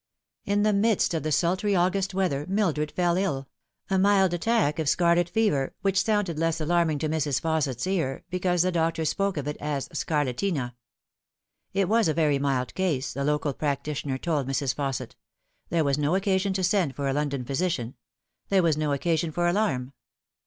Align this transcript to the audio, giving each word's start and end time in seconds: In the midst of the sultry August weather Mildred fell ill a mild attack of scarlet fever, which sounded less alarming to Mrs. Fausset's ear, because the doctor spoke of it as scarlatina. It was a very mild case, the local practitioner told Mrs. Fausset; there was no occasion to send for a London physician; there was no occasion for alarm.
In 0.45 0.63
the 0.63 0.73
midst 0.73 1.13
of 1.13 1.21
the 1.21 1.31
sultry 1.31 1.75
August 1.75 2.11
weather 2.15 2.47
Mildred 2.49 2.91
fell 2.91 3.17
ill 3.17 3.47
a 3.87 3.99
mild 3.99 4.33
attack 4.33 4.79
of 4.79 4.89
scarlet 4.89 5.29
fever, 5.29 5.75
which 5.83 6.01
sounded 6.03 6.39
less 6.39 6.59
alarming 6.59 6.97
to 6.97 7.07
Mrs. 7.07 7.39
Fausset's 7.39 7.85
ear, 7.85 8.23
because 8.31 8.63
the 8.63 8.71
doctor 8.71 9.05
spoke 9.05 9.37
of 9.37 9.47
it 9.47 9.57
as 9.59 9.87
scarlatina. 9.89 10.73
It 11.75 11.87
was 11.87 12.07
a 12.07 12.15
very 12.15 12.39
mild 12.39 12.73
case, 12.73 13.13
the 13.13 13.23
local 13.23 13.53
practitioner 13.53 14.17
told 14.17 14.47
Mrs. 14.47 14.73
Fausset; 14.73 15.11
there 15.69 15.83
was 15.83 15.99
no 15.99 16.15
occasion 16.15 16.51
to 16.53 16.63
send 16.63 16.95
for 16.95 17.07
a 17.07 17.13
London 17.13 17.45
physician; 17.45 17.93
there 18.49 18.63
was 18.63 18.77
no 18.77 18.93
occasion 18.93 19.31
for 19.31 19.47
alarm. 19.47 19.93